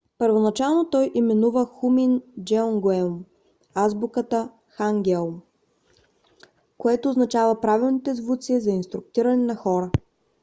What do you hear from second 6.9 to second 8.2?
означава правилните